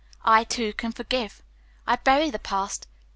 I, 0.25 0.45
too, 0.45 0.73
can 0.73 0.91
forgive. 0.93 1.43
I 1.85 1.95
bury 1.97 2.31
the 2.31 2.39
sad 2.41 2.43
past. 2.43 2.87